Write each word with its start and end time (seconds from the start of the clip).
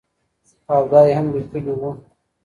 او 0.73 0.81
دا 0.91 0.99
ئې 1.07 1.13
هم 1.17 1.27
ليکلي 1.33 1.73
وو 1.79 1.91